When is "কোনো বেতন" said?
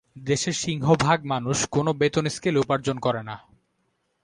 1.67-2.25